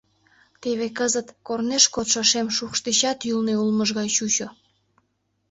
Теве 0.61 0.87
кызыт 0.97 1.27
корнеш 1.47 1.85
кодшо 1.93 2.21
шем 2.31 2.47
шукш 2.57 2.79
дечат 2.87 3.19
ӱлнӧ 3.31 3.53
улмыж 3.61 3.89
гай 3.97 4.09
чучо. 4.15 4.47